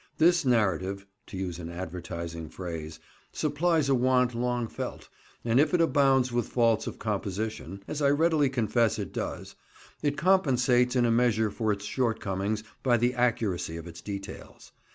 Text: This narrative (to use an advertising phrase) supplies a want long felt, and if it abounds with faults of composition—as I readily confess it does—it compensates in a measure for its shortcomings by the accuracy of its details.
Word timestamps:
This 0.17 0.43
narrative 0.43 1.05
(to 1.27 1.37
use 1.37 1.59
an 1.59 1.69
advertising 1.69 2.49
phrase) 2.49 2.99
supplies 3.31 3.87
a 3.87 3.93
want 3.93 4.33
long 4.33 4.67
felt, 4.67 5.09
and 5.45 5.59
if 5.59 5.75
it 5.75 5.79
abounds 5.79 6.31
with 6.31 6.47
faults 6.47 6.87
of 6.87 6.97
composition—as 6.97 8.01
I 8.01 8.09
readily 8.09 8.49
confess 8.49 8.97
it 8.97 9.13
does—it 9.13 10.17
compensates 10.17 10.95
in 10.95 11.05
a 11.05 11.11
measure 11.11 11.51
for 11.51 11.71
its 11.71 11.85
shortcomings 11.85 12.63
by 12.81 12.97
the 12.97 13.13
accuracy 13.13 13.77
of 13.77 13.85
its 13.85 14.01
details. 14.01 14.71